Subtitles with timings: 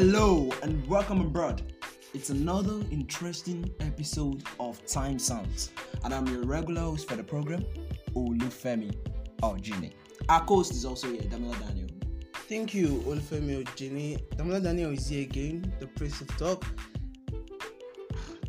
[0.00, 1.60] Hello and welcome abroad.
[2.14, 7.66] It's another interesting episode of Time Sounds, and I'm your regular host for the program,
[8.14, 8.96] Olufemi
[9.42, 9.92] Ojini.
[10.30, 11.90] Our host is also here, Damola Daniel.
[12.48, 14.18] Thank you, Olufemi Ojini.
[14.36, 16.64] Damola Daniel is here again, the priest of talk.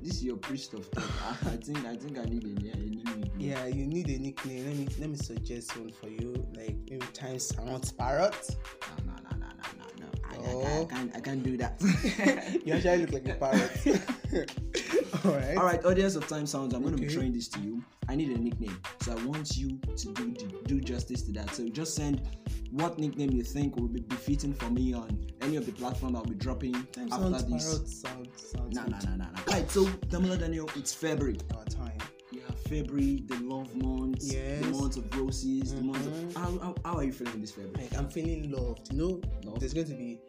[0.01, 1.03] This is your priest of talk.
[1.21, 3.31] I I think I think I need a, a new nickname.
[3.37, 4.67] Yeah, you need a nickname.
[4.67, 8.55] Let me let me suggest one for you, like maybe Time Sounds Parrot.
[9.00, 9.00] No,
[11.13, 11.21] I, Oh.
[11.21, 11.81] can't do that.
[12.65, 14.51] you actually look like a parrot.
[15.25, 15.57] All right.
[15.57, 17.83] All right, audience of Time Sounds, I'm going to be throwing this to you.
[18.09, 21.53] I need a nickname, so I want you to do do justice to that.
[21.53, 22.21] So just send
[22.71, 26.23] what nickname you think will be befitting for me on any of the platform I'll
[26.23, 28.01] be dropping Time after Sounds this.
[28.03, 28.89] Parrot sound sounds good.
[28.91, 29.41] no, no, no, no.
[29.47, 31.37] Right, so Damola Daniel, it's February.
[31.53, 31.97] Oh, Our time.
[32.31, 34.61] Yeah, February, the love month, Yes.
[34.63, 36.13] the month of roses, the month of.
[36.13, 36.39] Mm-hmm.
[36.39, 37.75] How, how, how are you feeling this February?
[37.89, 38.91] Like I'm feeling loved.
[38.91, 39.59] You know, Love?
[39.59, 40.19] there's going to be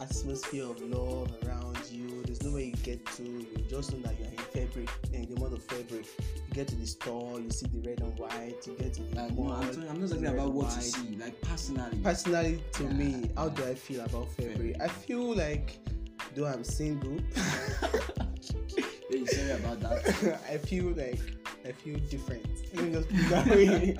[0.00, 2.22] atmosphere of love around you.
[2.24, 3.22] There's no way you get to.
[3.22, 6.04] You just know that you're in February, in the month of February.
[6.48, 8.66] You get to the store, you see the red and white.
[8.66, 9.52] You get to the Like, no.
[9.52, 10.82] I'm, talking, I'm not talking about what you white.
[10.82, 11.98] see, like personally.
[12.02, 14.72] Personally, to Yeah, me, how do I feel about February?
[14.72, 14.80] February.
[14.80, 15.78] I feel like,
[16.34, 17.18] though I'm single,
[19.10, 20.40] Hey, sorry about that.
[20.50, 21.20] I feel like
[21.66, 22.46] I feel different.
[22.74, 23.96] Let me just put it that way.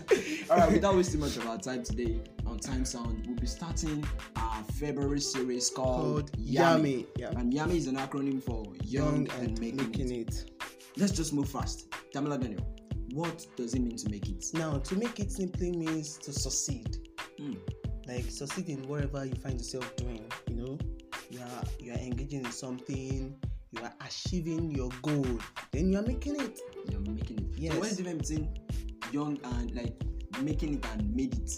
[0.50, 4.04] All right, without wasting much of our time today on Time Sound, we'll be starting
[4.36, 6.56] our February series called, called Yami.
[6.56, 7.06] Yami.
[7.16, 7.30] Yeah.
[7.30, 10.28] And Yami is an acronym for Young, Young and, Making, it.
[10.28, 10.50] it.
[10.98, 11.90] Let's just move fast.
[12.14, 12.66] Damola Daniel,
[13.12, 14.44] what does it mean to make it?
[14.52, 16.98] Now, to make it simply means to succeed.
[17.38, 17.54] Hmm.
[18.06, 20.30] Like succeed in whatever you find yourself doing.
[20.48, 20.78] You know,
[21.30, 23.34] you are you are engaging in something.
[23.84, 25.26] You are achieving your goal.
[25.70, 26.58] Then you are making it.
[26.90, 27.58] You're making it.
[27.58, 27.72] Yes.
[27.74, 28.48] So what is the difference between
[29.12, 29.94] young and like
[30.42, 31.50] making it and made it?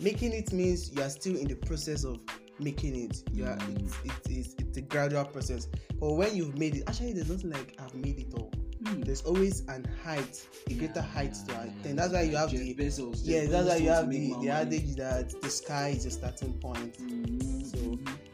[0.00, 2.20] Making it means you are still in the process of
[2.58, 3.22] making it.
[3.32, 3.84] You are Mm.
[3.84, 5.68] it's, it's, it's, it's a gradual process.
[6.00, 8.50] But when you've made it, actually there's nothing like I've made it all.
[8.86, 9.00] Hmm.
[9.02, 11.74] There's always an height, a greater Yeah, height yeah, to attain.
[11.84, 11.92] yeah.
[11.94, 13.20] That's why you have Jeff the Bezos.
[13.22, 16.98] Yeah, that's why you have the, the adage that the sky is your starting point.
[16.98, 17.53] Mhm,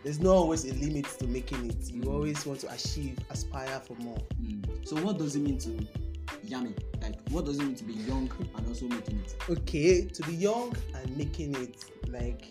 [0.03, 1.91] There's not always a limit to making it.
[1.91, 2.13] You Mm.
[2.15, 4.19] always want to achieve, aspire for more.
[4.43, 4.87] mhm.
[4.87, 5.71] So what does it mean to
[6.47, 6.75] Yami?
[7.03, 9.35] Like what does it mean to be young and also making it?
[9.49, 12.51] Okay, to be young and making it like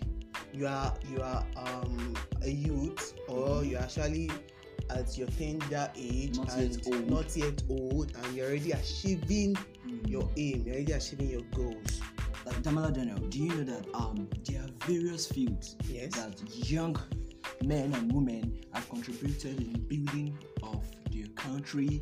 [0.54, 4.30] you are you are um a youth or you're actually
[4.90, 7.10] at your tender age Not and yet old.
[7.10, 9.56] not yet old and you're already achieving
[10.08, 12.00] your aim, you're already achieving your goals.
[12.46, 16.14] like Damola Daniel, do you know that um there are various fields Yes.
[16.16, 16.96] that young
[17.64, 22.02] men and women have contributed in building of their country,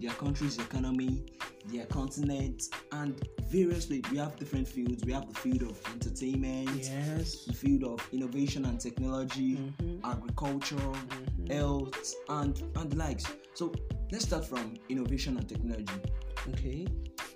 [0.00, 1.24] their country's economy,
[1.66, 3.20] their continent, and
[3.50, 5.04] variously we have different fields.
[5.04, 7.44] We have the field of entertainment, Yes.
[7.44, 10.00] the field of innovation and technology, Mhm.
[10.04, 11.50] agriculture, Mhm.
[11.50, 13.24] health, and and the likes.
[13.54, 13.72] So
[14.10, 16.00] let's start from innovation and technology.
[16.48, 16.86] Okay.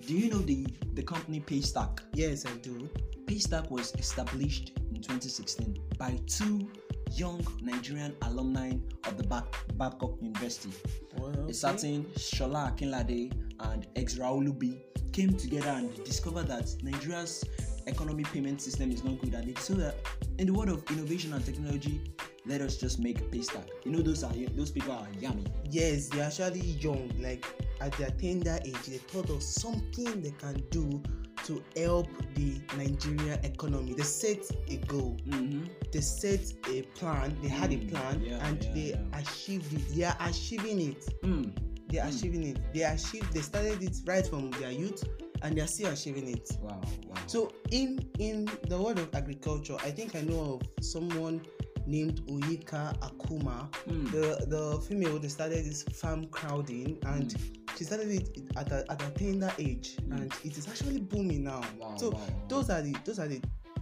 [0.06, 2.00] Do you know the the company Paystack?
[2.14, 2.88] Yes, I do.
[3.26, 6.68] Paystack was established in 2016 by two
[7.14, 8.72] young Nigerian alumni
[9.06, 10.70] of the Bab- Babcock University.
[11.18, 14.78] Well, A certain Shola Akinlade and Ezra Olubi
[15.12, 17.44] came together and discovered that Nigeria's
[17.86, 19.58] economy payment system is not good at it.
[19.58, 19.96] so that
[20.38, 22.00] in the world of innovation and technology,
[22.46, 23.68] let us just make a Paystack.
[23.84, 25.46] You know those are those people are Yami.
[25.70, 27.10] yes, they're actually young.
[27.20, 27.44] Like
[27.80, 31.02] at their tender age, they thought of something they can do
[31.44, 33.94] to help the Nigeria economy.
[33.94, 35.16] They set a goal.
[35.28, 35.64] Mm-hmm.
[35.92, 37.36] They set a plan.
[37.42, 39.18] They had a Mm, plan, yeah, and yeah, they yeah.
[39.18, 39.94] achieved it.
[39.94, 41.04] They are achieving it.
[41.22, 41.52] Mm.
[41.88, 42.16] They are Mm.
[42.18, 42.58] achieving it.
[42.74, 43.32] They achieved.
[43.32, 45.04] They started it right from their youth,
[45.42, 46.48] and they are still achieving it.
[46.62, 47.16] Wow, wow.
[47.26, 51.42] So in in the world of agriculture, I think I know of someone
[51.86, 53.68] named Onyeka Akumah.
[53.88, 54.10] Mm.
[54.12, 57.34] The the female they started this Farmcrowdy and
[57.76, 60.20] she started it at a, at a tender age Mm.
[60.20, 61.60] and it is actually booming now.
[61.78, 62.26] Wow, so wow, wow.
[62.48, 63.40] those are the those are the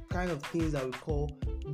[0.08, 1.30] kind of things that we call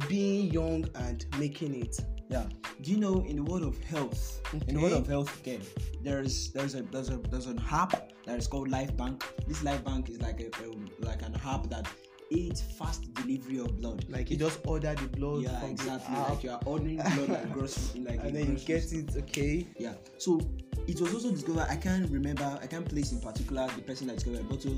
[0.08, 1.98] being young and making it.
[2.28, 2.44] Yeah.
[2.82, 5.60] Do you know in the world of health, in the world of health care,
[6.02, 9.24] there's there's a there's a there's an app that is called Life Bank.
[9.46, 11.86] This Life Bank is like a, a like an app that
[12.32, 14.04] aids fast delivery of blood.
[14.08, 16.16] Like you just order the blood yeah, exactly.
[16.16, 19.16] Like you are ordering blood like grocery, like and then you get it.
[19.16, 19.66] Okay.
[19.78, 19.94] Yeah.
[20.18, 20.40] So
[20.88, 21.66] it was also discovered.
[21.68, 22.58] I can't remember.
[22.62, 24.70] I can't place in particular the person that discovered it, but uh,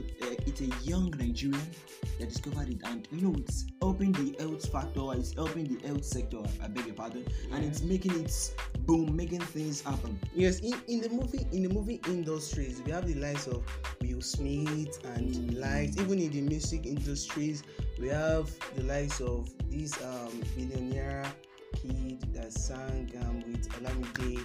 [0.47, 1.61] it's a young Nigerian
[2.19, 5.13] that discovered it, and you know it's helping the health factor.
[5.15, 6.43] It's helping the health sector.
[6.63, 8.33] I beg your pardon, and it's making it
[8.87, 10.19] boom, making things happen.
[10.35, 13.63] Yes, in, in the movie in the movie industries, we have the likes of
[14.01, 15.59] Will Smith and Mm.
[15.61, 15.97] likes.
[15.99, 17.63] Even in the music industries,
[18.01, 21.25] we have the likes of this um billionaire
[21.75, 24.38] kid that sang um, with Olamide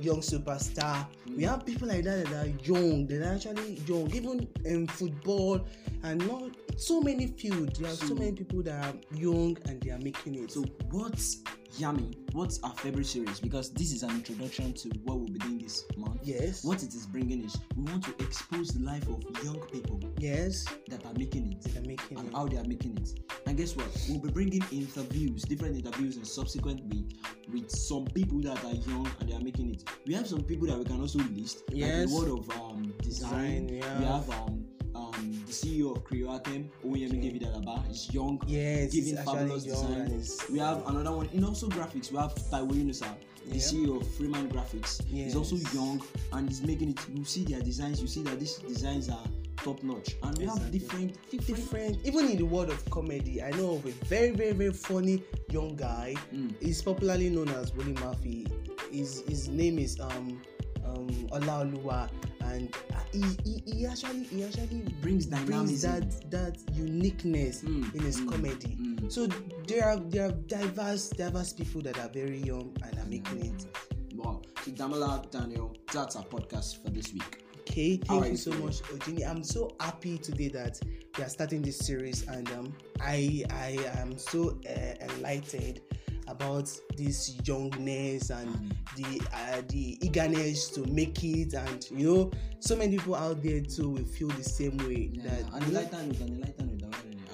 [0.00, 1.06] young superstar.
[1.36, 5.66] We have people like that that are young, they're actually young, even in football
[6.02, 7.78] and not so many fields.
[7.78, 10.50] There are so So- many people that are young and they are making it.
[10.52, 11.38] So what's
[11.78, 12.16] Yami?
[12.32, 13.38] What's our February series?
[13.38, 16.20] Because this is an introduction to what we'll be doing this month.
[16.24, 20.00] yes, What it is bringing is we want to expose the life of young people
[20.18, 22.34] yes, that are making it they are making and it.
[22.34, 23.20] how they are making it.
[23.46, 23.86] And guess what?
[24.08, 27.16] We'll be bringing interviews, different interviews in subsequent week
[27.52, 29.84] with some people that are young and they are making it.
[30.06, 31.62] We have some people that we can also list.
[31.70, 32.10] Yes.
[32.10, 33.66] Like the world of um, design.
[33.66, 33.98] Design, yeah.
[33.98, 34.64] We have um,
[34.94, 37.20] um, the CEO of Creoatem, Oyemi Okay.
[37.20, 38.40] David Alaba, is young.
[38.46, 40.22] Yes, giving fabulous design.
[40.52, 42.10] We have another one in also graphics.
[42.10, 43.14] We have Taiwo Yunusa,
[43.46, 43.62] the Yeah.
[43.62, 45.04] CEO of Freeman Graphics.
[45.06, 46.02] He's also young
[46.32, 47.00] and he's making it.
[47.12, 48.00] You see their designs.
[48.00, 49.24] You see that these designs are
[49.64, 50.16] top notch.
[50.22, 51.56] And we have different, different.
[51.60, 55.22] different even in the world of comedy i know of a very very very funny
[55.50, 56.54] young guy Mm.
[56.60, 58.46] he's popularly known as willie Murphy
[58.90, 60.40] his his name is um
[60.84, 62.08] um Olaoluwa
[62.42, 62.74] and
[63.12, 68.30] he, he, he actually he actually Brings brings that that uniqueness Mm, in his mm,
[68.30, 69.10] comedy mm.
[69.12, 69.26] so
[69.66, 73.66] there are there are diverse diverse people that are very young and are making it
[74.14, 74.42] Wow.
[74.64, 77.42] So Damola Daniel, that's our podcast for this week.
[77.70, 79.24] Okay, thank you you so much, Ojini.
[79.28, 80.80] I'm so happy today that
[81.16, 85.80] we are starting this series, and um, I I am so uh, enlightened
[86.26, 92.74] about this youngness and the uh, the eagerness to make it, and you know, so
[92.74, 95.22] many people out there too will feel the same way Yeah.
[95.30, 96.69] that and the lighter note, and the lighter note, Damola,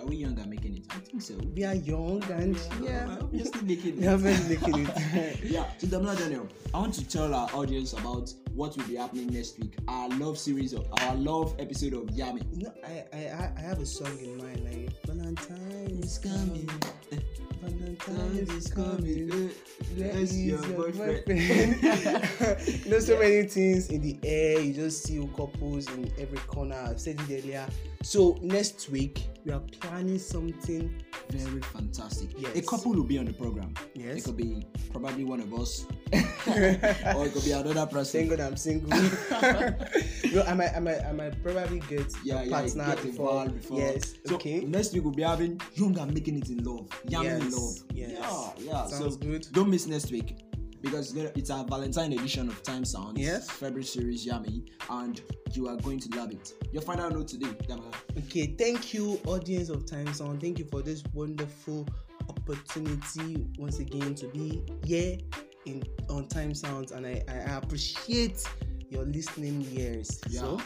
[0.06, 0.84] are we young and making it?
[0.90, 1.34] I think so.
[1.54, 4.04] we are young and yeah, you're still making it.
[4.04, 5.40] haven't making it.
[5.42, 9.28] yeah, so Damola Daniel, I want to tell our audience about what will be happening
[9.28, 9.74] next week.
[9.88, 12.44] Our love series of our love episode of Yami.
[12.56, 16.70] you know, I, I I have a song in mind like Valentine is coming.
[17.66, 19.30] Valentine is coming.
[19.32, 19.48] Eh,
[19.96, 20.58] Where your your
[20.92, 21.24] boyfriend.
[21.26, 21.82] boyfriend?
[22.84, 24.60] you know, so many things in the air.
[24.60, 26.76] You just see couples in every corner.
[26.88, 27.66] I've said it earlier.
[28.02, 31.02] So next week we are planning something.
[31.30, 32.30] Very fantastic.
[32.38, 32.56] Yes.
[32.56, 33.74] A couple will be on the program.
[33.94, 34.18] Yes.
[34.18, 38.28] It could be probably one of us, or it could be another person.
[38.28, 38.90] Thank God I'm single.
[40.36, 43.48] no, I might, I might, I might probably get Yeah, yeah, partner get before.
[43.48, 43.78] before.
[43.78, 44.14] Yes.
[44.26, 44.60] So okay.
[44.60, 46.88] next week we'll be having young and making it in love.
[47.06, 47.76] Yami in love.
[47.92, 48.10] yes.
[48.12, 48.86] Yeah, yeah.
[48.86, 49.46] Sounds so good.
[49.52, 50.38] don't miss next week
[50.82, 53.18] because it's our Valentine edition of Time Sounds.
[53.18, 53.50] Yes.
[53.50, 55.20] February series Yami, and
[55.52, 56.52] you are going to love it.
[56.72, 57.94] Your final note today, Damola.
[58.18, 60.40] Okay, thank you, audience of Time Sound.
[60.40, 61.86] Thank you for this wonderful
[62.28, 65.18] opportunity once again to be here
[65.64, 68.46] in on Time Sounds, and I, I appreciate
[68.90, 70.20] your listening ears.
[70.28, 70.40] Yeah.
[70.40, 70.60] So,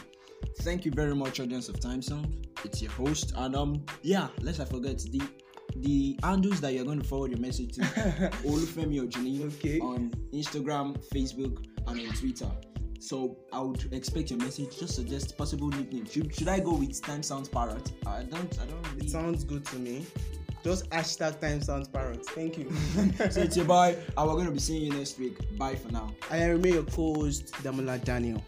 [0.61, 2.47] Thank you very much, audience of Time Sound.
[2.65, 5.21] It's your host, and um, yeah, let's not forget the
[5.77, 7.81] the handles that you're going to forward your message to
[8.43, 9.79] Olufemi Ojini Okay.
[9.79, 12.51] on Instagram, Facebook, and on Twitter.
[12.99, 14.77] So I would expect your message.
[14.77, 16.11] Just suggest possible nicknames.
[16.11, 17.91] Should, should I go with Time Sounds Parrot?
[18.05, 18.59] I don't.
[18.59, 18.87] I don't.
[18.93, 19.07] Really...
[19.07, 20.05] it sounds good to me.
[20.63, 22.25] Just hashtag Time Sounds Parrot.
[22.27, 22.71] Thank you.
[23.31, 25.57] so it's your boy, and we're going to be seeing you next week.
[25.57, 26.13] Bye for now.
[26.29, 28.43] I remain your co-host, Damola Daniel.